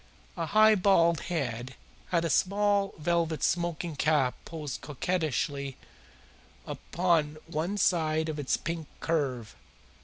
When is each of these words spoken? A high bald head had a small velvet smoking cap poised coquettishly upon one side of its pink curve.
A 0.35 0.47
high 0.47 0.73
bald 0.73 1.19
head 1.29 1.75
had 2.07 2.25
a 2.25 2.29
small 2.31 2.95
velvet 2.97 3.43
smoking 3.43 3.95
cap 3.95 4.33
poised 4.45 4.81
coquettishly 4.81 5.77
upon 6.65 7.37
one 7.45 7.77
side 7.77 8.27
of 8.27 8.39
its 8.39 8.57
pink 8.57 8.87
curve. 8.99 9.55